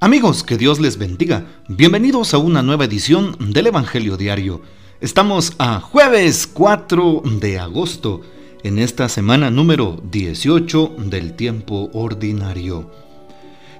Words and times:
Amigos, 0.00 0.44
que 0.44 0.56
Dios 0.56 0.78
les 0.78 0.96
bendiga. 0.96 1.44
Bienvenidos 1.66 2.32
a 2.32 2.38
una 2.38 2.62
nueva 2.62 2.84
edición 2.84 3.36
del 3.52 3.66
Evangelio 3.66 4.16
Diario. 4.16 4.62
Estamos 5.00 5.54
a 5.58 5.80
jueves 5.80 6.46
4 6.46 7.22
de 7.40 7.58
agosto, 7.58 8.20
en 8.62 8.78
esta 8.78 9.08
semana 9.08 9.50
número 9.50 10.00
18 10.08 10.94
del 11.06 11.34
tiempo 11.34 11.90
ordinario. 11.94 12.88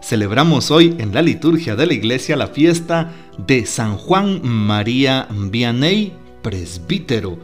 Celebramos 0.03 0.73
hoy 0.73 0.97
en 0.99 1.15
la 1.15 1.23
liturgia 1.23 1.77
de 1.77 1.87
la 1.87 1.95
iglesia 1.95 2.35
la 2.35 2.49
fiesta 2.49 3.13
de 3.47 3.65
San 3.65 3.97
Juan 3.97 4.41
María 4.43 5.29
Vianney, 5.31 6.15
presbítero, 6.43 7.39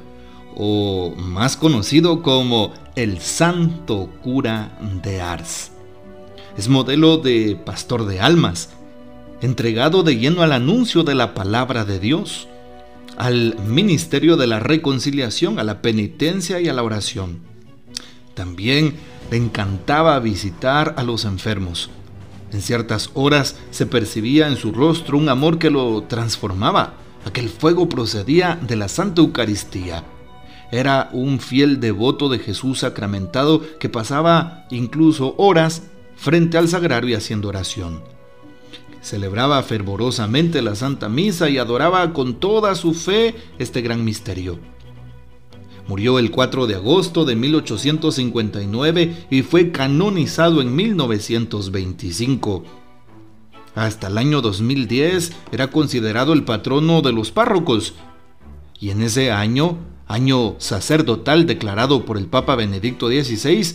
o 0.56 1.14
más 1.16 1.56
conocido 1.56 2.22
como 2.22 2.72
el 2.96 3.20
Santo 3.20 4.10
Cura 4.20 4.76
de 5.00 5.20
Ars. 5.20 5.73
Es 6.56 6.68
modelo 6.68 7.18
de 7.18 7.56
pastor 7.56 8.06
de 8.06 8.20
almas, 8.20 8.70
entregado 9.40 10.04
de 10.04 10.16
lleno 10.16 10.42
al 10.42 10.52
anuncio 10.52 11.02
de 11.02 11.16
la 11.16 11.34
palabra 11.34 11.84
de 11.84 11.98
Dios, 11.98 12.46
al 13.16 13.56
ministerio 13.66 14.36
de 14.36 14.46
la 14.46 14.60
reconciliación, 14.60 15.58
a 15.58 15.64
la 15.64 15.82
penitencia 15.82 16.60
y 16.60 16.68
a 16.68 16.72
la 16.72 16.84
oración. 16.84 17.40
También 18.34 18.94
le 19.32 19.36
encantaba 19.36 20.18
visitar 20.20 20.94
a 20.96 21.02
los 21.02 21.24
enfermos. 21.24 21.90
En 22.52 22.62
ciertas 22.62 23.10
horas 23.14 23.56
se 23.72 23.86
percibía 23.86 24.46
en 24.46 24.56
su 24.56 24.70
rostro 24.70 25.18
un 25.18 25.28
amor 25.28 25.58
que 25.58 25.70
lo 25.70 26.04
transformaba. 26.04 26.94
Aquel 27.26 27.48
fuego 27.48 27.88
procedía 27.88 28.60
de 28.62 28.76
la 28.76 28.86
Santa 28.86 29.22
Eucaristía. 29.22 30.04
Era 30.70 31.10
un 31.12 31.40
fiel 31.40 31.80
devoto 31.80 32.28
de 32.28 32.38
Jesús 32.38 32.80
sacramentado 32.80 33.60
que 33.80 33.88
pasaba 33.88 34.66
incluso 34.70 35.34
horas 35.36 35.82
frente 36.16 36.58
al 36.58 36.68
sagrario 36.68 37.10
y 37.10 37.14
haciendo 37.14 37.48
oración. 37.48 38.02
Celebraba 39.00 39.62
fervorosamente 39.62 40.62
la 40.62 40.74
Santa 40.74 41.08
Misa 41.08 41.50
y 41.50 41.58
adoraba 41.58 42.12
con 42.12 42.34
toda 42.40 42.74
su 42.74 42.94
fe 42.94 43.34
este 43.58 43.82
gran 43.82 44.04
misterio. 44.04 44.58
Murió 45.86 46.18
el 46.18 46.30
4 46.30 46.66
de 46.66 46.76
agosto 46.76 47.26
de 47.26 47.36
1859 47.36 49.26
y 49.30 49.42
fue 49.42 49.70
canonizado 49.70 50.62
en 50.62 50.74
1925. 50.74 52.64
Hasta 53.74 54.06
el 54.06 54.16
año 54.16 54.40
2010 54.40 55.32
era 55.52 55.70
considerado 55.70 56.32
el 56.32 56.44
patrono 56.44 57.02
de 57.02 57.12
los 57.12 57.30
párrocos 57.30 57.94
y 58.80 58.90
en 58.90 59.02
ese 59.02 59.30
año, 59.32 59.76
año 60.06 60.54
sacerdotal 60.58 61.46
declarado 61.46 62.04
por 62.04 62.16
el 62.16 62.26
Papa 62.26 62.54
Benedicto 62.54 63.08
XVI, 63.08 63.74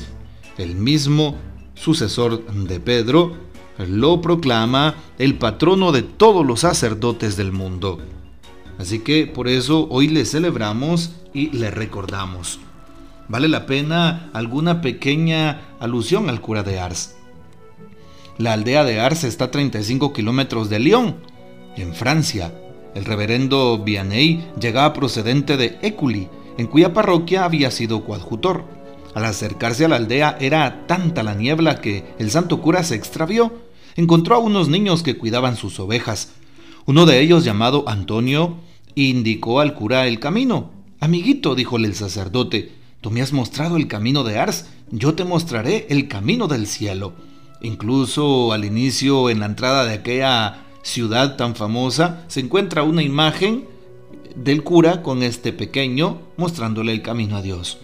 el 0.58 0.76
mismo 0.76 1.36
sucesor 1.80 2.46
de 2.46 2.80
Pedro, 2.80 3.34
lo 3.78 4.22
proclama 4.22 4.96
el 5.18 5.38
patrono 5.38 5.92
de 5.92 6.02
todos 6.02 6.46
los 6.46 6.62
sacerdotes 6.62 7.38
del 7.38 7.52
mundo. 7.52 8.00
Así 8.78 9.00
que 9.00 9.28
por 9.28 9.48
eso 9.48 9.88
hoy 9.90 10.08
le 10.08 10.26
celebramos 10.26 11.12
y 11.34 11.50
le 11.52 11.72
recordamos. 11.72 12.60
Vale 13.28 13.48
la 13.48 13.66
pena 13.66 14.30
alguna 14.34 14.82
pequeña 14.82 15.62
alusión 15.80 16.30
al 16.30 16.42
cura 16.42 16.64
de 16.64 16.80
Ars. 16.80 17.16
La 18.38 18.54
aldea 18.54 18.84
de 18.84 19.00
Ars 19.00 19.24
está 19.24 19.46
a 19.46 19.52
35 19.52 20.14
kilómetros 20.14 20.70
de 20.70 20.80
Lyon, 20.80 21.16
en 21.76 21.94
Francia. 21.94 22.54
El 22.96 23.06
reverendo 23.06 23.78
Vianney 23.84 24.46
llegaba 24.60 24.94
procedente 24.94 25.58
de 25.58 25.78
Éculi, 25.82 26.28
en 26.58 26.68
cuya 26.68 26.94
parroquia 26.94 27.46
había 27.46 27.70
sido 27.70 28.04
coadjutor. 28.04 28.79
Al 29.16 29.26
acercarse 29.26 29.86
a 29.86 29.88
la 29.88 29.96
aldea 29.96 30.38
era 30.40 30.86
tanta 30.88 31.24
la 31.24 31.34
niebla 31.34 31.82
que 31.82 32.14
el 32.20 32.32
santo 32.32 32.62
cura 32.62 32.84
se 32.84 32.96
extravió. 32.96 33.54
Encontró 33.96 34.36
a 34.36 34.40
unos 34.40 34.70
niños 34.70 35.04
que 35.04 35.18
cuidaban 35.18 35.56
sus 35.56 35.80
ovejas. 35.80 36.32
Uno 36.86 37.06
de 37.06 37.20
ellos, 37.22 37.44
llamado 37.44 37.88
Antonio, 37.88 38.58
indicó 38.96 39.60
al 39.60 39.74
cura 39.74 40.08
el 40.08 40.20
camino. 40.20 40.72
Amiguito, 41.00 41.56
díjole 41.56 41.88
el 41.88 41.96
sacerdote, 41.96 42.72
tú 43.02 43.12
me 43.12 43.22
has 43.22 43.32
mostrado 43.32 43.78
el 43.78 43.88
camino 43.88 44.24
de 44.24 44.38
Ars, 44.38 44.66
yo 44.92 45.16
te 45.16 45.24
mostraré 45.24 45.88
el 45.90 46.08
camino 46.08 46.48
del 46.48 46.68
cielo. 46.68 47.14
Incluso 47.62 48.54
al 48.54 48.66
inicio, 48.66 49.30
en 49.30 49.40
la 49.40 49.46
entrada 49.46 49.86
de 49.86 49.94
aquella 49.94 50.66
ciudad 50.82 51.36
tan 51.36 51.56
famosa, 51.56 52.26
se 52.28 52.40
encuentra 52.40 52.84
una 52.84 53.04
imagen 53.04 53.66
del 54.36 54.64
cura 54.64 55.04
con 55.04 55.24
este 55.24 55.54
pequeño 55.54 56.20
mostrándole 56.38 56.92
el 56.92 57.02
camino 57.02 57.38
a 57.38 57.42
Dios. 57.42 57.78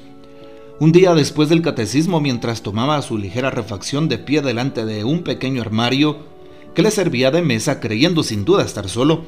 Un 0.78 0.92
día 0.92 1.16
después 1.16 1.48
del 1.48 1.62
catecismo, 1.62 2.20
mientras 2.20 2.62
tomaba 2.62 3.02
su 3.02 3.18
ligera 3.18 3.50
refacción 3.50 4.10
de 4.10 4.18
pie 4.18 4.42
delante 4.42 4.86
de 4.86 5.06
un 5.06 5.24
pequeño 5.24 5.62
armario 5.62 6.18
que 6.74 6.82
le 6.82 6.92
servía 6.92 7.32
de 7.32 7.42
mesa, 7.42 7.80
creyendo 7.80 8.24
sin 8.24 8.44
duda 8.44 8.66
estar 8.66 8.90
solo, 8.90 9.24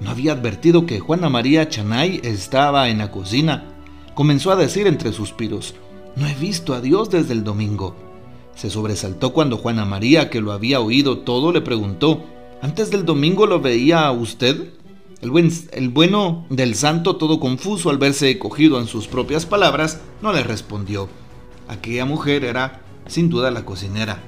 no 0.00 0.10
había 0.10 0.32
advertido 0.32 0.84
que 0.84 1.00
Juana 1.00 1.30
María 1.30 1.66
Chanay 1.70 2.20
estaba 2.22 2.90
en 2.90 2.98
la 2.98 3.10
cocina. 3.10 3.64
Comenzó 4.14 4.50
a 4.50 4.56
decir 4.56 4.86
entre 4.86 5.14
suspiros, 5.14 5.74
no 6.16 6.26
he 6.26 6.34
visto 6.34 6.74
a 6.74 6.82
Dios 6.82 7.08
desde 7.08 7.32
el 7.32 7.44
domingo. 7.44 7.96
Se 8.54 8.68
sobresaltó 8.68 9.32
cuando 9.32 9.56
Juana 9.56 9.86
María, 9.86 10.28
que 10.28 10.42
lo 10.42 10.52
había 10.52 10.80
oído 10.80 11.20
todo, 11.20 11.50
le 11.50 11.62
preguntó, 11.62 12.26
¿antes 12.60 12.90
del 12.90 13.06
domingo 13.06 13.46
lo 13.46 13.62
veía 13.62 14.06
a 14.06 14.12
usted? 14.12 14.68
El, 15.20 15.30
buen, 15.30 15.52
el 15.72 15.90
bueno 15.90 16.46
del 16.48 16.74
santo, 16.74 17.16
todo 17.16 17.40
confuso 17.40 17.90
al 17.90 17.98
verse 17.98 18.38
cogido 18.38 18.80
en 18.80 18.86
sus 18.86 19.06
propias 19.06 19.44
palabras, 19.44 20.00
no 20.22 20.32
le 20.32 20.42
respondió. 20.42 21.08
Aquella 21.68 22.06
mujer 22.06 22.44
era, 22.44 22.80
sin 23.06 23.28
duda, 23.28 23.50
la 23.50 23.64
cocinera. 23.64 24.22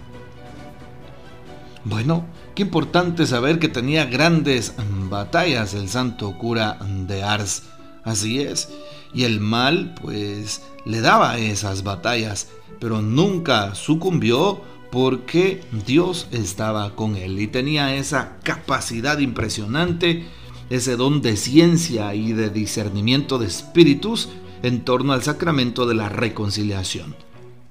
Bueno, 1.85 2.27
qué 2.55 2.63
importante 2.63 3.27
saber 3.27 3.59
que 3.59 3.69
tenía 3.69 4.05
grandes 4.05 4.75
batallas 5.09 5.75
el 5.75 5.89
santo 5.89 6.37
cura 6.39 6.79
de 7.07 7.23
Ars. 7.23 7.65
Así 8.05 8.41
es. 8.41 8.69
Y 9.15 9.25
el 9.25 9.41
mal, 9.41 9.95
pues, 10.01 10.63
le 10.85 11.01
daba 11.01 11.39
esas 11.39 11.83
batallas, 11.85 12.49
pero 12.79 13.01
nunca 13.01 13.75
sucumbió 13.75 14.61
porque 14.91 15.63
Dios 15.87 16.29
estaba 16.33 16.95
con 16.95 17.17
él 17.17 17.41
y 17.41 17.47
tenía 17.47 17.95
esa 17.95 18.37
capacidad 18.43 19.19
impresionante 19.19 20.27
ese 20.73 20.97
don 20.97 21.21
de 21.21 21.37
ciencia 21.37 22.15
y 22.15 22.33
de 22.33 22.49
discernimiento 22.49 23.39
de 23.39 23.47
espíritus 23.47 24.31
en 24.63 24.87
torno 24.87 25.13
al 25.13 25.23
sacramento 25.23 25.85
de 25.85 25.95
la 25.95 26.09
reconciliación. 26.09 27.15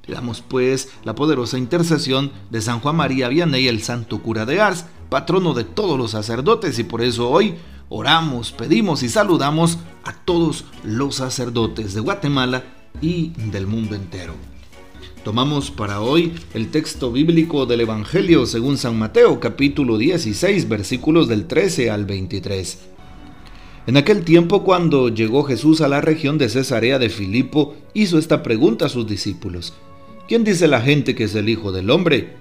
Pidamos 0.06 0.44
pues 0.48 0.90
la 1.04 1.16
poderosa 1.16 1.58
intercesión 1.58 2.32
de 2.52 2.62
San 2.62 2.80
Juan 2.80 2.98
María 2.98 3.28
Vianney, 3.28 3.68
el 3.68 3.82
santo 3.82 4.22
cura 4.22 4.46
de 4.46 4.62
Ars, 4.62 4.86
patrono 5.10 5.56
de 5.56 5.64
todos 5.64 5.98
los 5.98 6.12
sacerdotes, 6.12 6.78
y 6.78 6.84
por 6.84 7.02
eso 7.02 7.28
hoy 7.28 7.56
oramos, 7.90 8.52
pedimos 8.52 9.02
y 9.02 9.10
saludamos 9.10 9.80
a 10.04 10.14
todos 10.14 10.66
los 10.84 11.16
sacerdotes 11.16 11.96
de 11.96 12.02
Guatemala 12.02 12.64
y 13.02 13.30
del 13.30 13.66
mundo 13.66 13.96
entero. 13.96 14.36
Tomamos 15.24 15.70
para 15.70 16.02
hoy 16.02 16.34
el 16.56 16.72
texto 16.72 17.12
bíblico 17.12 17.68
del 17.68 17.82
Evangelio 17.82 18.48
según 18.48 18.80
San 18.80 18.98
Mateo 18.98 19.40
capítulo 19.40 20.00
16 20.00 20.68
versículos 20.68 21.28
del 21.28 21.46
13 21.46 21.92
al 21.92 22.06
23. 22.06 22.91
En 23.88 23.98
aquel 23.98 24.24
tiempo 24.24 24.64
cuando 24.64 25.10
llegó 25.10 25.44
Jesús 25.44 25.82
a 25.82 25.88
la 25.88 26.02
región 26.02 26.38
de 26.38 26.50
Cesarea 26.50 27.00
de 27.00 27.10
Filipo, 27.10 27.76
hizo 27.96 28.20
esta 28.20 28.44
pregunta 28.44 28.86
a 28.86 28.90
sus 28.90 29.08
discípulos. 29.08 29.74
¿Quién 30.28 30.44
dice 30.44 30.68
la 30.68 30.82
gente 30.82 31.16
que 31.16 31.24
es 31.24 31.34
el 31.34 31.50
Hijo 31.50 31.72
del 31.72 31.90
Hombre? 31.90 32.36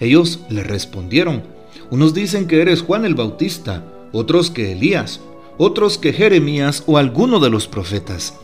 Ellos 0.00 0.40
le 0.50 0.64
respondieron, 0.64 1.44
unos 1.90 2.12
dicen 2.12 2.46
que 2.46 2.60
eres 2.60 2.82
Juan 2.82 3.04
el 3.04 3.14
Bautista, 3.14 3.86
otros 4.12 4.50
que 4.50 4.72
Elías, 4.72 5.20
otros 5.58 5.96
que 5.96 6.12
Jeremías 6.12 6.82
o 6.86 6.98
alguno 6.98 7.38
de 7.38 7.50
los 7.50 7.68
profetas. 7.68 8.38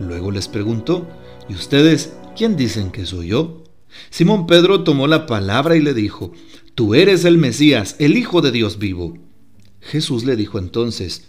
Luego 0.00 0.30
les 0.30 0.48
preguntó, 0.48 1.06
¿y 1.48 1.54
ustedes 1.54 2.14
¿quién 2.36 2.56
dicen 2.56 2.90
que 2.90 3.04
soy 3.04 3.28
yo? 3.28 3.64
Simón 4.08 4.46
Pedro 4.46 4.82
tomó 4.82 5.06
la 5.06 5.26
palabra 5.26 5.76
y 5.76 5.82
le 5.82 5.92
dijo, 5.92 6.32
Tú 6.74 6.94
eres 6.94 7.26
el 7.26 7.36
Mesías, 7.36 7.96
el 7.98 8.16
Hijo 8.16 8.40
de 8.40 8.50
Dios 8.50 8.78
vivo. 8.78 9.18
Jesús 9.80 10.24
le 10.24 10.36
dijo 10.36 10.58
entonces, 10.58 11.28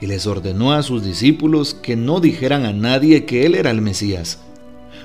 Y 0.00 0.06
les 0.06 0.26
ordenó 0.26 0.72
a 0.72 0.82
sus 0.82 1.04
discípulos 1.04 1.74
que 1.74 1.96
no 1.96 2.20
dijeran 2.20 2.64
a 2.64 2.72
nadie 2.72 3.26
que 3.26 3.44
él 3.46 3.54
era 3.54 3.70
el 3.70 3.82
Mesías. 3.82 4.40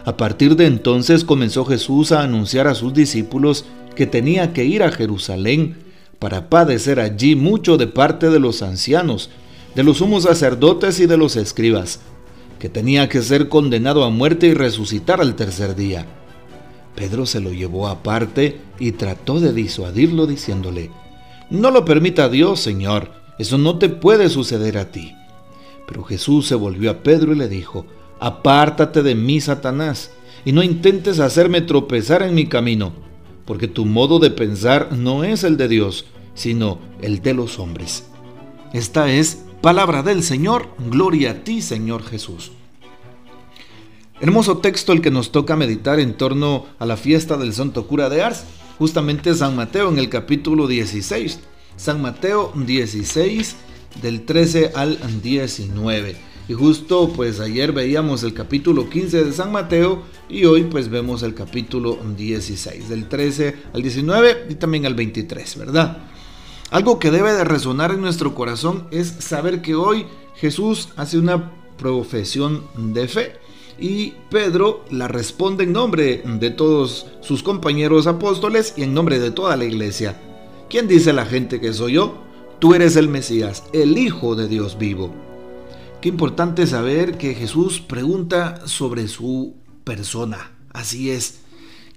A 0.06 0.18
partir 0.18 0.56
de 0.56 0.68
entonces 0.68 1.24
comenzó 1.24 1.66
Jesús 1.66 2.12
a 2.12 2.22
anunciar 2.22 2.68
a 2.68 2.76
sus 2.76 2.94
discípulos 2.94 3.66
que 3.96 4.06
tenía 4.06 4.54
que 4.54 4.66
ir 4.66 4.84
a 4.84 4.92
Jerusalén 4.92 5.78
para 6.20 6.50
padecer 6.50 7.00
allí 7.00 7.36
mucho 7.36 7.78
de 7.78 7.88
parte 7.88 8.30
de 8.30 8.40
los 8.40 8.62
ancianos, 8.62 9.30
de 9.74 9.84
los 9.84 9.98
sumos 9.98 10.24
sacerdotes 10.24 11.00
y 11.00 11.08
de 11.08 11.18
los 11.18 11.36
escribas, 11.36 12.00
que 12.60 12.70
tenía 12.70 13.10
que 13.10 13.22
ser 13.22 13.50
condenado 13.50 14.04
a 14.04 14.10
muerte 14.10 14.48
y 14.48 14.54
resucitar 14.54 15.22
al 15.22 15.36
tercer 15.36 15.76
día. 15.76 16.06
Pedro 16.96 17.26
se 17.26 17.42
lo 17.42 17.52
llevó 17.52 17.88
aparte 17.88 18.62
y 18.80 18.94
trató 18.94 19.40
de 19.40 19.52
disuadirlo 19.54 20.28
diciéndole, 20.28 20.92
No 21.50 21.72
lo 21.72 21.84
permita 21.84 22.30
Dios, 22.30 22.62
Señor, 22.62 23.12
eso 23.38 23.58
no 23.58 23.78
te 23.78 23.90
puede 23.90 24.30
suceder 24.30 24.78
a 24.78 24.92
ti. 24.92 25.14
Pero 25.88 26.04
Jesús 26.04 26.48
se 26.48 26.56
volvió 26.56 26.92
a 26.92 27.04
Pedro 27.04 27.34
y 27.34 27.36
le 27.36 27.48
dijo, 27.48 27.86
Apártate 28.20 29.04
de 29.04 29.14
mí, 29.14 29.42
Satanás, 29.42 30.12
y 30.46 30.52
no 30.52 30.64
intentes 30.64 31.20
hacerme 31.20 31.62
tropezar 31.62 32.24
en 32.24 32.34
mi 32.34 32.48
camino, 32.48 32.94
porque 33.46 33.68
tu 33.68 33.86
modo 33.86 34.20
de 34.20 34.32
pensar 34.32 34.94
no 34.94 35.24
es 35.24 35.44
el 35.44 35.58
de 35.58 35.68
Dios, 35.68 36.06
sino 36.34 36.80
el 37.02 37.22
de 37.22 37.34
los 37.34 37.60
hombres. 37.60 38.06
Esta 38.74 39.12
es 39.12 39.44
palabra 39.62 40.02
del 40.02 40.24
Señor, 40.24 40.70
gloria 40.90 41.32
a 41.32 41.44
ti, 41.44 41.62
Señor 41.62 42.04
Jesús. 42.04 42.52
Hermoso 44.22 44.60
texto 44.60 44.94
el 44.94 45.02
que 45.02 45.12
nos 45.12 45.32
toca 45.32 45.58
meditar 45.58 46.00
en 46.00 46.16
torno 46.16 46.68
a 46.80 46.86
la 46.86 46.96
fiesta 46.96 47.36
del 47.36 47.54
Santo 47.54 47.86
Cura 47.86 48.10
de 48.10 48.24
Ars, 48.24 48.46
justamente 48.78 49.36
San 49.36 49.56
Mateo 49.56 49.90
en 49.90 50.00
el 50.00 50.10
capítulo 50.10 50.68
16. 50.68 51.40
San 51.78 52.02
Mateo 52.02 52.52
16 52.56 53.56
del 54.02 54.26
13 54.26 54.72
al 54.76 55.00
19. 55.22 56.16
Y 56.48 56.54
justo 56.54 57.12
pues 57.16 57.40
ayer 57.40 57.72
veíamos 57.72 58.24
el 58.24 58.34
capítulo 58.34 58.90
15 58.90 59.26
de 59.26 59.34
San 59.34 59.52
Mateo 59.52 60.04
y 60.30 60.46
hoy 60.46 60.64
pues 60.64 60.90
vemos 60.90 61.24
el 61.24 61.34
capítulo 61.34 61.98
16, 62.16 62.88
del 62.88 63.08
13 63.08 63.56
al 63.74 63.82
19 63.82 64.48
y 64.50 64.56
también 64.56 64.86
al 64.86 64.94
23, 64.94 65.58
¿verdad? 65.58 65.98
Algo 66.70 67.00
que 67.00 67.12
debe 67.12 67.34
de 67.34 67.44
resonar 67.44 67.92
en 67.92 68.02
nuestro 68.02 68.36
corazón 68.36 68.88
es 68.92 69.08
saber 69.08 69.62
que 69.62 69.76
hoy 69.76 70.06
Jesús 70.36 70.90
hace 70.98 71.18
una 71.18 71.52
profesión 71.78 72.64
de 72.76 73.08
fe 73.08 73.34
y 73.80 74.14
Pedro 74.30 74.86
la 74.90 75.08
responde 75.08 75.64
en 75.64 75.74
nombre 75.74 76.24
de 76.26 76.50
todos 76.52 77.08
sus 77.22 77.44
compañeros 77.44 78.08
apóstoles 78.08 78.74
y 78.78 78.84
en 78.84 78.94
nombre 78.94 79.20
de 79.20 79.32
toda 79.32 79.56
la 79.58 79.66
iglesia. 79.66 80.20
¿Quién 80.70 80.88
dice 80.88 81.14
la 81.14 81.26
gente 81.26 81.62
que 81.62 81.74
soy 81.74 81.94
yo? 81.94 82.24
Tú 82.60 82.74
eres 82.74 82.96
el 82.96 83.08
Mesías, 83.08 83.64
el 83.72 83.98
Hijo 84.00 84.36
de 84.36 84.48
Dios 84.48 84.80
vivo. 84.80 85.14
Qué 86.02 86.10
importante 86.10 86.66
saber 86.66 87.20
que 87.20 87.36
Jesús 87.36 87.80
pregunta 87.80 88.66
sobre 88.66 89.08
su 89.08 89.56
persona. 89.84 90.52
Así 90.74 91.12
es. 91.12 91.42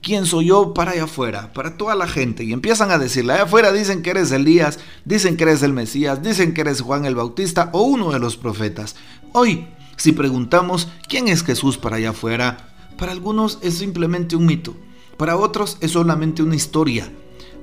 ¿Quién 0.03 0.26
soy 0.26 0.47
yo 0.47 0.75
para 0.75 0.91
allá 0.91 1.05
afuera? 1.05 1.53
Para 1.55 1.79
toda 1.79 1.94
la 1.94 2.06
gente. 2.06 2.44
Y 2.44 2.53
empiezan 2.53 2.91
a 2.91 2.99
decirle, 2.99 3.32
allá 3.32 3.44
afuera 3.44 3.73
dicen 3.73 4.03
que 4.03 4.11
eres 4.11 4.31
Elías, 4.32 4.79
dicen 5.06 5.38
que 5.38 5.44
eres 5.44 5.62
el 5.62 5.73
Mesías, 5.73 6.23
dicen 6.23 6.53
que 6.53 6.61
eres 6.61 6.82
Juan 6.82 7.06
el 7.06 7.15
Bautista 7.15 7.70
o 7.73 7.82
uno 7.82 8.12
de 8.12 8.19
los 8.19 8.37
profetas. 8.37 8.97
Hoy, 9.32 9.67
si 9.97 10.12
preguntamos, 10.12 10.88
¿quién 11.09 11.26
es 11.29 11.43
Jesús 11.43 11.79
para 11.79 11.97
allá 11.97 12.11
afuera? 12.11 12.75
Para 12.99 13.12
algunos 13.12 13.59
es 13.62 13.79
simplemente 13.79 14.37
un 14.37 14.44
mito. 14.44 14.76
Para 15.17 15.38
otros 15.38 15.79
es 15.81 15.93
solamente 15.93 16.43
una 16.43 16.55
historia. 16.55 17.11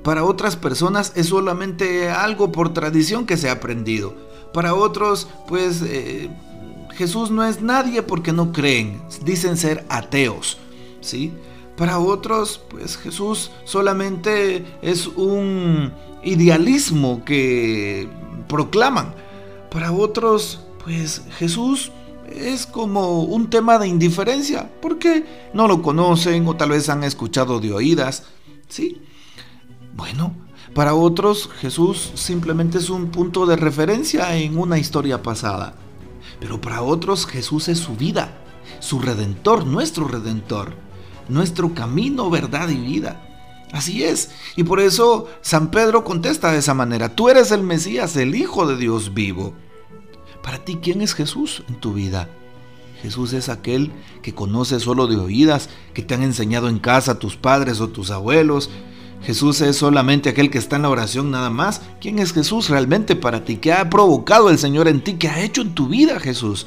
Para 0.06 0.22
otras 0.22 0.54
personas 0.54 1.10
es 1.16 1.26
solamente 1.26 2.08
algo 2.10 2.52
por 2.52 2.72
tradición 2.72 3.26
que 3.26 3.36
se 3.36 3.48
ha 3.48 3.54
aprendido. 3.54 4.14
Para 4.54 4.72
otros, 4.72 5.26
pues 5.48 5.82
eh, 5.82 6.30
Jesús 6.92 7.32
no 7.32 7.42
es 7.44 7.60
nadie 7.60 8.02
porque 8.02 8.30
no 8.32 8.52
creen, 8.52 9.02
dicen 9.24 9.56
ser 9.56 9.84
ateos, 9.88 10.58
¿sí? 11.00 11.32
Para 11.76 11.98
otros, 11.98 12.60
pues 12.70 12.96
Jesús 12.96 13.50
solamente 13.64 14.64
es 14.80 15.08
un 15.08 15.92
idealismo 16.22 17.24
que 17.24 18.08
proclaman. 18.46 19.12
Para 19.72 19.90
otros, 19.90 20.60
pues 20.84 21.22
Jesús 21.36 21.90
es 22.32 22.64
como 22.64 23.24
un 23.24 23.50
tema 23.50 23.76
de 23.80 23.88
indiferencia, 23.88 24.70
porque 24.80 25.24
no 25.52 25.66
lo 25.66 25.82
conocen 25.82 26.46
o 26.46 26.54
tal 26.54 26.70
vez 26.70 26.88
han 26.90 27.02
escuchado 27.02 27.58
de 27.58 27.72
oídas, 27.72 28.22
¿sí? 28.68 29.02
Bueno, 29.96 30.34
para 30.74 30.94
otros, 30.94 31.48
Jesús 31.58 32.12
simplemente 32.14 32.76
es 32.76 32.90
un 32.90 33.10
punto 33.10 33.46
de 33.46 33.56
referencia 33.56 34.36
en 34.36 34.58
una 34.58 34.78
historia 34.78 35.22
pasada. 35.22 35.74
Pero 36.38 36.60
para 36.60 36.82
otros, 36.82 37.26
Jesús 37.26 37.68
es 37.68 37.78
su 37.78 37.96
vida, 37.96 38.36
su 38.78 39.00
redentor, 39.00 39.66
nuestro 39.66 40.06
redentor, 40.06 40.74
nuestro 41.30 41.72
camino, 41.72 42.28
verdad 42.28 42.68
y 42.68 42.76
vida. 42.76 43.22
Así 43.72 44.04
es. 44.04 44.32
Y 44.54 44.64
por 44.64 44.80
eso 44.80 45.28
San 45.40 45.70
Pedro 45.70 46.04
contesta 46.04 46.52
de 46.52 46.58
esa 46.58 46.74
manera. 46.74 47.14
Tú 47.14 47.30
eres 47.30 47.50
el 47.50 47.62
Mesías, 47.62 48.14
el 48.16 48.34
Hijo 48.34 48.66
de 48.66 48.76
Dios 48.76 49.14
vivo. 49.14 49.54
Para 50.42 50.62
ti, 50.62 50.78
¿quién 50.82 51.00
es 51.00 51.14
Jesús 51.14 51.64
en 51.68 51.76
tu 51.76 51.94
vida? 51.94 52.28
Jesús 53.00 53.32
es 53.32 53.48
aquel 53.48 53.92
que 54.22 54.34
conoces 54.34 54.82
solo 54.82 55.06
de 55.06 55.16
oídas, 55.16 55.70
que 55.94 56.02
te 56.02 56.14
han 56.14 56.22
enseñado 56.22 56.68
en 56.68 56.78
casa 56.78 57.18
tus 57.18 57.36
padres 57.36 57.80
o 57.80 57.88
tus 57.88 58.10
abuelos, 58.10 58.70
Jesús 59.22 59.60
es 59.60 59.76
solamente 59.76 60.28
aquel 60.28 60.50
que 60.50 60.58
está 60.58 60.76
en 60.76 60.82
la 60.82 60.90
oración 60.90 61.30
nada 61.30 61.50
más. 61.50 61.80
¿Quién 62.00 62.18
es 62.18 62.32
Jesús 62.32 62.68
realmente 62.68 63.16
para 63.16 63.44
ti? 63.44 63.56
¿Qué 63.56 63.72
ha 63.72 63.90
provocado 63.90 64.50
el 64.50 64.58
Señor 64.58 64.88
en 64.88 65.02
ti? 65.02 65.14
¿Qué 65.14 65.28
ha 65.28 65.42
hecho 65.42 65.62
en 65.62 65.74
tu 65.74 65.88
vida 65.88 66.20
Jesús? 66.20 66.66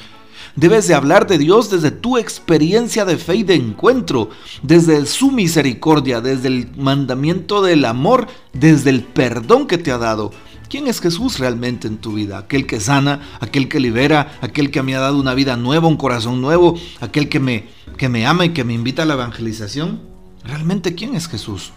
Debes 0.56 0.88
de 0.88 0.94
hablar 0.94 1.28
de 1.28 1.38
Dios 1.38 1.70
desde 1.70 1.92
tu 1.92 2.18
experiencia 2.18 3.06
de 3.06 3.18
fe 3.18 3.36
y 3.36 3.44
de 3.44 3.56
encuentro, 3.56 4.30
desde 4.62 5.06
su 5.06 5.32
misericordia, 5.32 6.22
desde 6.22 6.48
el 6.48 6.70
mandamiento 6.76 7.62
del 7.62 7.86
amor, 7.86 8.28
desde 8.52 8.90
el 8.90 9.04
perdón 9.04 9.68
que 9.68 9.78
te 9.78 9.92
ha 9.92 9.98
dado. 9.98 10.32
¿Quién 10.70 10.88
es 10.88 11.02
Jesús 11.02 11.40
realmente 11.40 11.88
en 11.88 11.98
tu 11.98 12.14
vida? 12.14 12.38
Aquel 12.38 12.68
que 12.68 12.80
sana, 12.80 13.22
aquel 13.40 13.70
que 13.70 13.80
libera, 13.80 14.38
aquel 14.42 14.70
que 14.70 14.84
me 14.84 14.96
ha 14.96 15.00
dado 15.00 15.20
una 15.20 15.34
vida 15.34 15.56
nueva, 15.56 15.88
un 15.88 15.98
corazón 15.98 16.42
nuevo, 16.42 16.76
aquel 17.00 17.30
que 17.30 17.40
me, 17.40 17.68
que 17.98 18.10
me 18.10 18.28
ama 18.28 18.46
y 18.46 18.50
que 18.50 18.64
me 18.64 18.74
invita 18.74 19.04
a 19.04 19.06
la 19.06 19.16
evangelización. 19.16 20.02
¿Realmente 20.44 20.94
quién 20.94 21.16
es 21.16 21.28
Jesús? 21.28 21.72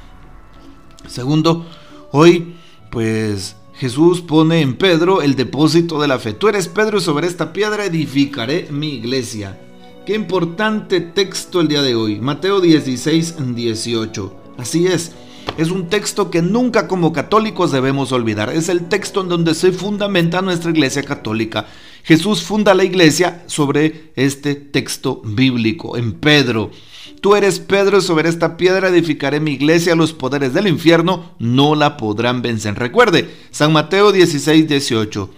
Segundo, 1.09 1.67
hoy 2.13 2.55
pues 2.91 3.57
Jesús 3.75 4.21
pone 4.21 4.61
en 4.61 4.77
Pedro 4.77 5.23
el 5.23 5.35
depósito 5.35 6.01
de 6.01 6.09
la 6.09 6.19
fe. 6.19 6.35
Tú 6.35 6.49
eres 6.49 6.69
Pedro 6.69 6.99
y 6.99 7.01
sobre 7.01 7.27
esta 7.27 7.53
piedra 7.53 7.85
edificaré 7.85 8.69
mi 8.71 8.95
iglesia. 8.95 9.59
Qué 10.07 10.15
importante 10.15 11.01
texto 11.01 11.61
el 11.61 11.69
día 11.69 11.83
de 11.83 11.95
hoy. 11.95 12.21
Mateo 12.21 12.61
16, 12.61 13.55
18. 13.55 14.37
Así 14.59 14.87
es. 14.87 15.13
Es 15.59 15.71
un 15.71 15.89
texto 15.89 16.31
que 16.31 16.43
nunca 16.43 16.89
como 16.89 17.13
católicos 17.13 17.73
debemos 17.73 18.13
olvidar. 18.13 18.51
Es 18.51 18.69
el 18.69 18.89
texto 18.89 19.21
en 19.21 19.29
donde 19.29 19.55
se 19.55 19.73
fundamenta 19.73 20.43
nuestra 20.43 20.71
iglesia 20.71 21.03
católica. 21.03 21.67
Jesús 22.05 22.43
funda 22.43 22.75
la 22.75 22.85
iglesia 22.85 23.45
sobre 23.47 24.13
este 24.17 24.55
texto 24.55 25.23
bíblico, 25.25 25.97
en 25.97 26.15
Pedro. 26.15 26.71
Tú 27.23 27.37
eres 27.37 27.61
Pedro, 27.61 28.01
sobre 28.01 28.29
esta 28.29 28.57
piedra 28.57 28.89
edificaré 28.89 29.39
mi 29.39 29.53
iglesia, 29.53 29.95
los 29.95 30.13
poderes 30.13 30.55
del 30.55 30.67
infierno 30.67 31.31
no 31.39 31.77
la 31.77 31.97
podrán 31.97 32.43
vencer. 32.43 32.77
Recuerde, 32.77 33.33
San 33.53 33.73
Mateo 33.73 34.11
16, 34.11 34.67
18. 34.67 35.31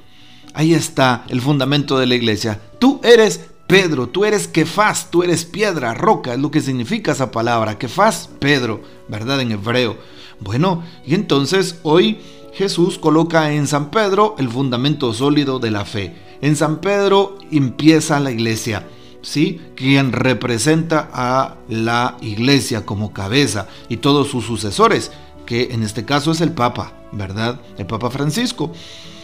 Ahí 0.55 0.73
está 0.73 1.27
el 1.29 1.43
fundamento 1.43 1.99
de 1.99 2.07
la 2.07 2.15
iglesia. 2.15 2.59
Tú 2.79 3.03
eres 3.05 3.51
Pedro, 3.67 4.09
tú 4.09 4.25
eres 4.25 4.49
Kefas, 4.49 5.11
tú 5.11 5.25
eres 5.25 5.45
piedra, 5.45 5.93
roca, 5.93 6.33
es 6.33 6.41
lo 6.41 6.51
que 6.51 6.63
significa 6.63 7.13
esa 7.13 7.31
palabra. 7.31 7.77
Kefas, 7.77 8.31
Pedro, 8.39 8.81
¿verdad? 9.09 9.43
En 9.43 9.53
hebreo. 9.53 9.99
Bueno, 10.41 10.83
y 11.05 11.15
entonces 11.15 11.81
hoy 11.83 12.19
Jesús 12.55 12.97
coloca 12.97 13.53
en 13.53 13.67
San 13.67 13.91
Pedro 13.91 14.37
el 14.39 14.49
fundamento 14.49 15.13
sólido 15.13 15.59
de 15.59 15.71
la 15.71 15.85
fe. 15.85 16.17
En 16.41 16.57
San 16.57 16.81
Pedro 16.81 17.37
empieza 17.51 18.21
la 18.21 18.31
iglesia. 18.31 18.87
¿Sí? 19.25 19.61
quien 19.75 20.13
representa 20.13 21.09
a 21.13 21.57
la 21.69 22.17
iglesia 22.21 22.87
como 22.87 23.13
cabeza 23.13 23.67
y 23.89 23.97
todos 23.97 24.29
sus 24.29 24.45
sucesores, 24.45 25.11
que 25.47 25.71
en 25.73 25.83
este 25.83 26.05
caso 26.05 26.31
es 26.31 26.41
el 26.41 26.53
Papa, 26.53 26.93
¿verdad? 27.11 27.61
El 27.77 27.87
Papa 27.87 28.11
Francisco. 28.11 28.73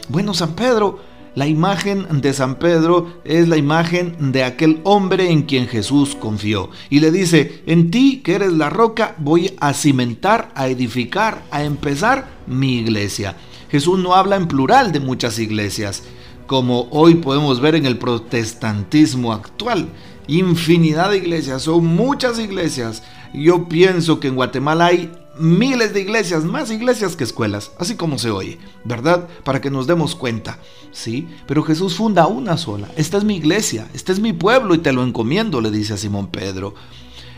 Bueno, 0.09 0.35
San 0.35 0.55
Pedro, 0.55 0.99
la 1.35 1.47
imagen 1.47 2.21
de 2.21 2.33
San 2.33 2.57
Pedro 2.57 3.21
es 3.25 3.47
la 3.47 3.57
imagen 3.57 4.33
de 4.33 4.43
aquel 4.43 4.81
hombre 4.85 5.31
en 5.31 5.43
quien 5.43 5.69
Jesús 5.69 6.17
confió. 6.17 6.71
Y 6.89 7.01
le 7.01 7.13
dice, 7.13 7.63
en 7.67 7.91
ti 7.91 8.21
que 8.25 8.35
eres 8.35 8.53
la 8.53 8.71
roca, 8.71 9.15
voy 9.19 9.55
a 9.61 9.73
cimentar, 9.73 10.51
a 10.55 10.69
edificar, 10.69 11.43
a 11.51 11.63
empezar 11.63 12.29
mi 12.47 12.79
iglesia. 12.79 13.37
Jesús 13.71 13.99
no 14.01 14.15
habla 14.15 14.37
en 14.37 14.49
plural 14.49 14.91
de 14.91 14.99
muchas 14.99 15.39
iglesias 15.39 16.03
como 16.51 16.89
hoy 16.91 17.15
podemos 17.15 17.61
ver 17.61 17.77
en 17.77 17.87
el 17.87 17.97
protestantismo 17.97 19.33
actual. 19.33 19.89
Infinidad 20.27 21.11
de 21.11 21.19
iglesias, 21.19 21.63
son 21.63 21.87
muchas 21.87 22.41
iglesias. 22.41 23.05
Yo 23.33 23.69
pienso 23.69 24.19
que 24.19 24.27
en 24.27 24.35
Guatemala 24.35 24.87
hay 24.87 25.13
miles 25.39 25.95
de 25.95 26.01
iglesias, 26.01 26.43
más 26.43 26.73
iglesias 26.73 27.15
que 27.15 27.23
escuelas, 27.23 27.71
así 27.79 27.95
como 27.95 28.19
se 28.19 28.33
oye, 28.33 28.59
¿verdad? 28.85 29.29
Para 29.45 29.61
que 29.61 29.71
nos 29.71 29.87
demos 29.87 30.17
cuenta, 30.17 30.59
¿sí? 30.91 31.29
Pero 31.47 31.63
Jesús 31.63 31.95
funda 31.95 32.27
una 32.27 32.57
sola. 32.57 32.89
Esta 32.97 33.17
es 33.19 33.23
mi 33.23 33.37
iglesia, 33.37 33.87
este 33.95 34.11
es 34.11 34.19
mi 34.19 34.33
pueblo 34.33 34.75
y 34.75 34.79
te 34.79 34.93
lo 34.93 35.05
encomiendo, 35.05 35.61
le 35.61 35.71
dice 35.71 35.93
a 35.93 35.99
Simón 35.99 36.33
Pedro. 36.33 36.75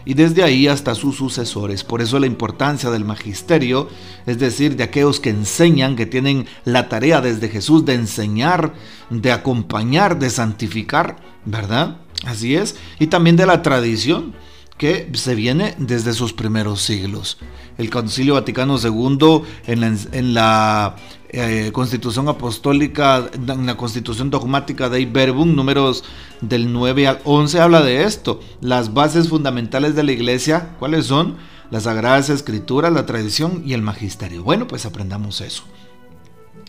Y 0.05 0.15
desde 0.15 0.43
ahí 0.43 0.69
hasta 0.69 0.95
sus 0.95 1.17
sucesores. 1.17 1.85
Por 1.85 2.03
eso 2.03 2.19
la 2.19 2.27
importancia 2.27 2.91
del 2.91 3.05
magisterio, 3.05 3.89
es 4.27 4.39
decir, 4.39 4.77
de 4.77 4.85
aquellos 4.85 5.21
que 5.21 5.31
enseñan, 5.31 5.97
que 5.97 6.07
tienen 6.07 6.47
la 6.65 6.89
tarea 6.89 7.21
desde 7.21 7.49
Jesús 7.49 7.85
de 7.85 7.95
enseñar, 7.95 8.75
de 9.11 9.33
acompañar, 9.33 10.19
de 10.19 10.31
santificar, 10.31 11.17
¿verdad? 11.45 11.99
Así 12.25 12.55
es. 12.55 12.77
Y 12.99 13.09
también 13.09 13.37
de 13.37 13.47
la 13.47 13.63
tradición 13.63 14.35
que 14.79 15.09
se 15.15 15.35
viene 15.35 15.75
desde 15.79 16.13
sus 16.13 16.33
primeros 16.33 16.83
siglos. 16.83 17.39
El 17.79 17.89
Concilio 17.89 18.35
Vaticano 18.35 18.79
II 18.83 19.43
en 19.67 20.35
la, 20.35 20.97
eh, 21.33 21.71
Constitución 21.73 22.29
Apostólica, 22.29 23.31
en 23.33 23.67
la 23.67 23.77
Constitución 23.77 24.31
Dogmática 24.31 24.91
de 24.91 25.07
Verbum, 25.07 25.55
números 25.55 26.05
del 26.43 26.73
9 26.73 27.07
al 27.07 27.21
11, 27.25 27.61
habla 27.61 27.83
de 27.83 28.05
esto. 28.05 28.41
Las 28.61 28.93
bases 28.93 29.31
fundamentales 29.31 29.95
de 29.95 30.03
la 30.03 30.13
Iglesia, 30.13 30.77
¿cuáles 30.79 31.07
son? 31.07 31.37
Las 31.71 31.85
Sagradas 31.85 32.29
Escrituras, 32.29 32.93
la 32.93 33.07
tradición 33.07 33.63
y 33.65 33.73
el 33.73 33.81
magisterio. 33.81 34.45
Bueno, 34.45 34.67
pues 34.67 34.85
aprendamos 34.85 35.41
eso. 35.41 35.65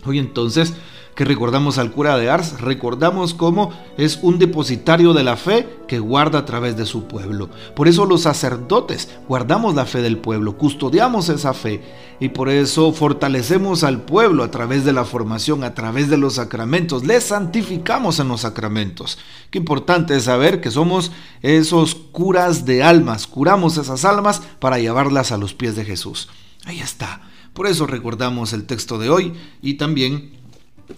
Hoy 0.05 0.17
entonces 0.17 0.73
que 1.15 1.25
recordamos 1.25 1.77
al 1.77 1.91
cura 1.91 2.17
de 2.17 2.29
Ars, 2.29 2.59
recordamos 2.59 3.33
cómo 3.33 3.71
es 3.97 4.19
un 4.21 4.39
depositario 4.39 5.13
de 5.13 5.23
la 5.23 5.37
fe 5.37 5.67
que 5.87 5.99
guarda 5.99 6.39
a 6.39 6.45
través 6.45 6.75
de 6.75 6.85
su 6.85 7.05
pueblo. 7.07 7.49
Por 7.75 7.87
eso 7.87 8.05
los 8.05 8.21
sacerdotes 8.21 9.09
guardamos 9.27 9.75
la 9.75 9.85
fe 9.85 10.01
del 10.01 10.17
pueblo, 10.17 10.57
custodiamos 10.57 11.29
esa 11.29 11.53
fe 11.53 11.81
y 12.19 12.29
por 12.29 12.49
eso 12.49 12.93
fortalecemos 12.93 13.83
al 13.83 14.01
pueblo 14.01 14.43
a 14.43 14.51
través 14.51 14.85
de 14.85 14.93
la 14.93 15.05
formación, 15.05 15.63
a 15.63 15.73
través 15.73 16.09
de 16.09 16.17
los 16.17 16.35
sacramentos, 16.35 17.03
les 17.03 17.25
santificamos 17.25 18.19
en 18.19 18.27
los 18.27 18.41
sacramentos. 18.41 19.17
Qué 19.51 19.59
importante 19.59 20.15
es 20.15 20.23
saber 20.23 20.61
que 20.61 20.71
somos 20.71 21.11
esos 21.41 21.95
curas 21.95 22.65
de 22.65 22.83
almas, 22.83 23.27
curamos 23.27 23.77
esas 23.77 24.05
almas 24.05 24.41
para 24.59 24.79
llevarlas 24.79 25.31
a 25.31 25.37
los 25.37 25.53
pies 25.53 25.75
de 25.75 25.85
Jesús. 25.85 26.29
Ahí 26.65 26.79
está. 26.79 27.21
Por 27.53 27.67
eso 27.67 27.85
recordamos 27.85 28.51
el 28.53 28.65
texto 28.65 28.97
de 28.97 29.09
hoy 29.09 29.33
y 29.61 29.75
también 29.75 30.42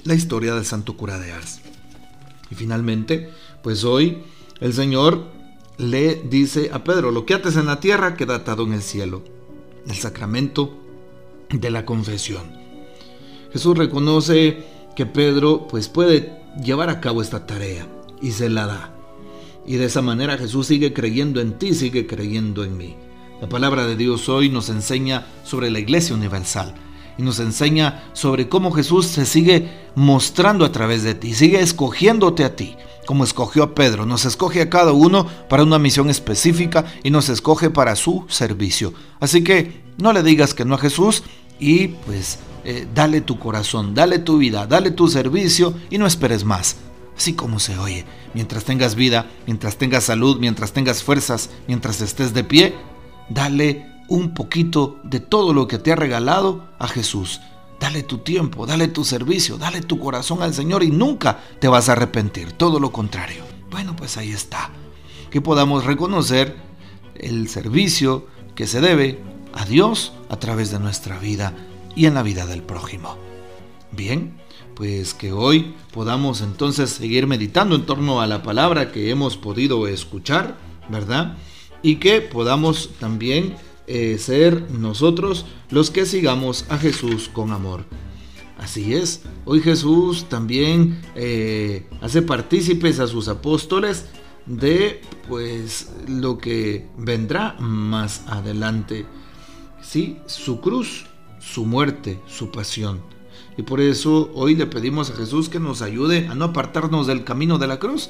la 0.04 0.14
historia 0.14 0.54
del 0.56 0.66
santo 0.66 0.98
cura 0.98 1.20
de 1.20 1.32
Ars. 1.32 1.62
Y 2.52 2.56
finalmente, 2.56 3.30
pues 3.64 3.84
hoy 3.84 4.24
el 4.60 4.74
Señor 4.74 5.26
le 5.78 6.16
dice 6.16 6.70
a 6.74 6.84
Pedro, 6.84 7.12
lo 7.12 7.26
que 7.26 7.34
ates 7.34 7.56
en 7.58 7.66
la 7.66 7.80
tierra 7.80 8.16
queda 8.16 8.36
atado 8.36 8.64
en 8.64 8.74
el 8.74 8.82
cielo. 8.82 9.24
El 9.88 9.96
sacramento 9.96 10.78
de 11.50 11.70
la 11.70 11.86
confesión. 11.86 12.44
Jesús 13.52 13.78
reconoce 13.78 14.64
que 14.96 15.06
Pedro 15.06 15.68
pues 15.68 15.90
puede 15.90 16.42
llevar 16.64 16.90
a 16.90 17.02
cabo 17.02 17.22
esta 17.22 17.46
tarea 17.46 17.88
y 18.22 18.32
se 18.32 18.50
la 18.50 18.66
da. 18.66 18.96
Y 19.66 19.76
de 19.76 19.86
esa 19.86 20.02
manera 20.02 20.38
Jesús 20.38 20.68
sigue 20.68 20.94
creyendo 20.94 21.42
en 21.42 21.58
ti, 21.58 21.74
sigue 21.74 22.08
creyendo 22.08 22.64
en 22.64 22.78
mí. 22.78 22.96
La 23.42 23.50
palabra 23.50 23.86
de 23.86 23.96
Dios 23.96 24.30
hoy 24.30 24.50
nos 24.50 24.70
enseña 24.70 25.28
sobre 25.44 25.70
la 25.70 25.80
iglesia 25.80 26.16
universal 26.16 26.76
y 27.18 27.24
nos 27.24 27.40
enseña 27.40 28.04
sobre 28.14 28.50
cómo 28.50 28.72
Jesús 28.72 29.08
se 29.08 29.26
sigue 29.26 29.70
mostrando 29.96 30.66
a 30.66 30.72
través 30.72 31.04
de 31.04 31.16
ti, 31.16 31.34
sigue 31.34 31.62
escogiéndote 31.62 32.44
a 32.44 32.56
ti, 32.56 32.76
como 33.06 33.24
escogió 33.24 33.64
a 33.64 33.76
Pedro, 33.76 34.06
nos 34.06 34.26
escoge 34.26 34.62
a 34.62 34.70
cada 34.70 34.92
uno 34.92 35.28
para 35.50 35.64
una 35.64 35.80
misión 35.80 36.10
específica 36.10 36.86
y 37.04 37.12
nos 37.12 37.30
escoge 37.30 37.70
para 37.70 37.96
su 37.96 38.26
servicio. 38.28 38.94
Así 39.20 39.44
que 39.44 39.84
no 39.98 40.12
le 40.14 40.24
digas 40.24 40.54
que 40.54 40.66
no 40.66 40.76
a 40.76 40.80
Jesús 40.80 41.24
y 41.60 41.90
pues 41.90 42.40
eh, 42.64 42.88
dale 42.94 43.22
tu 43.22 43.40
corazón, 43.40 43.94
dale 43.94 44.20
tu 44.20 44.38
vida, 44.38 44.68
dale 44.68 44.92
tu 44.92 45.08
servicio 45.08 45.74
y 45.90 45.98
no 45.98 46.08
esperes 46.08 46.44
más. 46.44 46.78
Así 47.16 47.34
como 47.34 47.60
se 47.60 47.78
oye, 47.78 48.06
mientras 48.34 48.66
tengas 48.66 48.96
vida, 48.96 49.28
mientras 49.46 49.78
tengas 49.78 50.04
salud, 50.04 50.38
mientras 50.40 50.74
tengas 50.74 51.02
fuerzas, 51.02 51.50
mientras 51.68 52.02
estés 52.02 52.34
de 52.34 52.44
pie, 52.44 52.76
dale 53.30 53.95
un 54.08 54.34
poquito 54.34 55.00
de 55.04 55.20
todo 55.20 55.54
lo 55.54 55.68
que 55.68 55.78
te 55.78 55.92
ha 55.92 55.96
regalado 55.96 56.68
a 56.80 56.88
Jesús. 56.88 57.42
Dale 57.80 58.04
tu 58.04 58.20
tiempo, 58.20 58.66
dale 58.66 58.88
tu 58.88 59.04
servicio, 59.04 59.58
dale 59.58 59.82
tu 59.82 60.00
corazón 60.00 60.42
al 60.42 60.54
Señor 60.54 60.84
y 60.84 60.92
nunca 60.92 61.40
te 61.60 61.68
vas 61.68 61.90
a 61.90 61.94
arrepentir, 61.94 62.54
todo 62.54 62.80
lo 62.80 62.92
contrario. 62.92 63.44
Bueno, 63.70 63.96
pues 63.96 64.18
ahí 64.18 64.32
está. 64.32 64.70
Que 65.30 65.42
podamos 65.42 65.84
reconocer 65.84 66.56
el 67.16 67.50
servicio 67.50 68.28
que 68.56 68.68
se 68.68 68.82
debe 68.82 69.20
a 69.54 69.66
Dios 69.66 70.14
a 70.30 70.38
través 70.38 70.72
de 70.72 70.80
nuestra 70.80 71.20
vida 71.20 71.54
y 71.96 72.06
en 72.06 72.14
la 72.14 72.24
vida 72.24 72.46
del 72.46 72.62
prójimo. 72.62 73.18
Bien, 73.92 74.38
pues 74.76 75.14
que 75.14 75.32
hoy 75.32 75.74
podamos 75.94 76.42
entonces 76.42 76.90
seguir 76.90 77.28
meditando 77.28 77.76
en 77.76 77.86
torno 77.86 78.22
a 78.22 78.28
la 78.28 78.44
palabra 78.44 78.92
que 78.92 79.10
hemos 79.10 79.38
podido 79.38 79.88
escuchar, 79.88 80.58
¿verdad? 80.90 81.38
Y 81.82 81.98
que 81.98 82.22
podamos 82.22 82.92
también 83.00 83.56
eh, 83.88 84.18
ser 84.18 84.70
nosotros 84.72 85.46
los 85.70 85.92
que 85.92 86.06
sigamos 86.06 86.66
a 86.70 86.78
Jesús 86.78 87.30
con 87.30 87.52
amor. 87.52 87.86
Así 88.58 88.94
es, 88.94 89.22
hoy 89.44 89.62
Jesús 89.62 90.26
también 90.30 91.02
eh, 91.16 91.88
hace 92.02 92.22
partícipes 92.22 93.00
a 93.00 93.08
sus 93.08 93.28
apóstoles 93.28 94.06
de 94.46 95.02
pues 95.28 95.92
lo 96.08 96.38
que 96.38 96.88
vendrá 96.98 97.56
más 97.60 98.24
adelante. 98.28 99.06
Sí, 99.82 100.18
su 100.26 100.62
cruz, 100.62 101.06
su 101.40 101.66
muerte, 101.66 102.20
su 102.28 102.50
pasión. 102.50 103.02
Y 103.58 103.64
por 103.64 103.80
eso 103.80 104.32
hoy 104.34 104.56
le 104.56 104.68
pedimos 104.68 105.10
a 105.10 105.16
Jesús 105.16 105.50
que 105.50 105.60
nos 105.60 105.82
ayude 105.82 106.28
a 106.28 106.36
no 106.36 106.46
apartarnos 106.46 107.08
del 107.08 107.24
camino 107.24 107.58
de 107.58 107.68
la 107.68 107.80
cruz, 107.80 108.10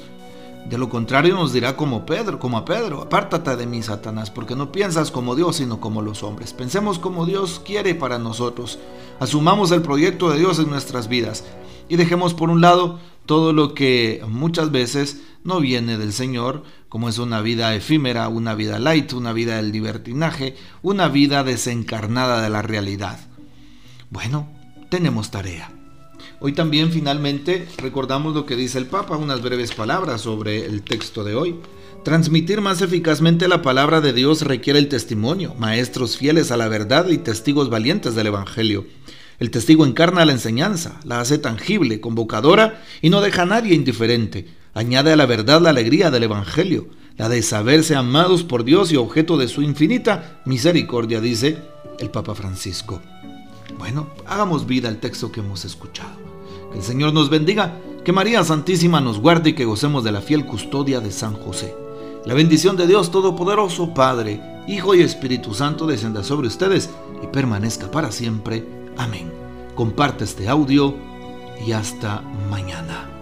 de 0.68 0.78
lo 0.78 0.88
contrario 0.88 1.34
nos 1.36 1.52
dirá 1.52 1.76
como 1.76 2.04
Pedro, 2.04 2.40
como 2.40 2.58
a 2.58 2.64
Pedro, 2.64 3.02
apártate 3.02 3.54
de 3.54 3.66
mí, 3.66 3.82
Satanás, 3.82 4.30
porque 4.30 4.56
no 4.56 4.72
piensas 4.72 5.12
como 5.12 5.36
Dios, 5.36 5.56
sino 5.56 5.80
como 5.80 6.02
los 6.02 6.24
hombres. 6.24 6.52
Pensemos 6.52 6.98
como 6.98 7.24
Dios 7.24 7.60
quiere 7.64 7.94
para 7.94 8.18
nosotros. 8.18 8.80
Asumamos 9.20 9.70
el 9.70 9.82
proyecto 9.82 10.28
de 10.28 10.38
Dios 10.38 10.58
en 10.58 10.68
nuestras 10.68 11.08
vidas 11.08 11.44
y 11.88 11.96
dejemos 11.96 12.34
por 12.34 12.50
un 12.50 12.60
lado 12.60 12.98
todo 13.26 13.52
lo 13.52 13.74
que 13.74 14.24
muchas 14.28 14.72
veces 14.72 15.22
no 15.44 15.60
viene 15.60 15.98
del 15.98 16.12
Señor, 16.12 16.64
como 16.88 17.08
es 17.08 17.18
una 17.18 17.40
vida 17.40 17.74
efímera, 17.74 18.28
una 18.28 18.54
vida 18.54 18.80
light, 18.80 19.12
una 19.12 19.32
vida 19.32 19.56
del 19.56 19.70
libertinaje, 19.70 20.56
una 20.82 21.08
vida 21.08 21.44
desencarnada 21.44 22.42
de 22.42 22.50
la 22.50 22.62
realidad. 22.62 23.20
Bueno, 24.10 24.48
tenemos 24.90 25.30
tarea. 25.30 25.75
Hoy 26.38 26.52
también 26.52 26.92
finalmente 26.92 27.66
recordamos 27.78 28.34
lo 28.34 28.44
que 28.44 28.56
dice 28.56 28.76
el 28.76 28.86
Papa, 28.86 29.16
unas 29.16 29.40
breves 29.40 29.72
palabras 29.72 30.20
sobre 30.20 30.66
el 30.66 30.82
texto 30.82 31.24
de 31.24 31.34
hoy. 31.34 31.56
Transmitir 32.04 32.60
más 32.60 32.82
eficazmente 32.82 33.48
la 33.48 33.62
palabra 33.62 34.02
de 34.02 34.12
Dios 34.12 34.42
requiere 34.42 34.78
el 34.78 34.88
testimonio, 34.88 35.54
maestros 35.58 36.18
fieles 36.18 36.50
a 36.50 36.58
la 36.58 36.68
verdad 36.68 37.08
y 37.08 37.18
testigos 37.18 37.70
valientes 37.70 38.14
del 38.14 38.26
Evangelio. 38.26 38.86
El 39.38 39.50
testigo 39.50 39.86
encarna 39.86 40.26
la 40.26 40.32
enseñanza, 40.32 41.00
la 41.04 41.20
hace 41.20 41.38
tangible, 41.38 42.00
convocadora 42.00 42.82
y 43.00 43.08
no 43.08 43.22
deja 43.22 43.42
a 43.42 43.46
nadie 43.46 43.74
indiferente. 43.74 44.46
Añade 44.74 45.12
a 45.12 45.16
la 45.16 45.26
verdad 45.26 45.62
la 45.62 45.70
alegría 45.70 46.10
del 46.10 46.24
Evangelio, 46.24 46.86
la 47.16 47.30
de 47.30 47.42
saberse 47.42 47.96
amados 47.96 48.44
por 48.44 48.64
Dios 48.64 48.92
y 48.92 48.96
objeto 48.96 49.38
de 49.38 49.48
su 49.48 49.62
infinita 49.62 50.42
misericordia, 50.44 51.22
dice 51.22 51.56
el 51.98 52.10
Papa 52.10 52.34
Francisco. 52.34 53.00
Bueno, 53.78 54.08
hagamos 54.26 54.66
vida 54.66 54.88
al 54.88 54.98
texto 54.98 55.30
que 55.30 55.40
hemos 55.40 55.64
escuchado. 55.64 56.16
Que 56.72 56.78
el 56.78 56.84
Señor 56.84 57.12
nos 57.12 57.30
bendiga, 57.30 57.78
que 58.04 58.12
María 58.12 58.42
Santísima 58.44 59.00
nos 59.00 59.20
guarde 59.20 59.50
y 59.50 59.52
que 59.54 59.64
gocemos 59.64 60.04
de 60.04 60.12
la 60.12 60.20
fiel 60.20 60.46
custodia 60.46 61.00
de 61.00 61.10
San 61.10 61.34
José. 61.34 61.74
La 62.24 62.34
bendición 62.34 62.76
de 62.76 62.86
Dios 62.86 63.10
Todopoderoso, 63.10 63.94
Padre, 63.94 64.40
Hijo 64.66 64.94
y 64.94 65.02
Espíritu 65.02 65.54
Santo 65.54 65.86
descienda 65.86 66.24
sobre 66.24 66.48
ustedes 66.48 66.90
y 67.22 67.26
permanezca 67.28 67.90
para 67.90 68.10
siempre. 68.10 68.64
Amén. 68.96 69.32
Comparte 69.74 70.24
este 70.24 70.48
audio 70.48 70.94
y 71.64 71.72
hasta 71.72 72.22
mañana. 72.50 73.15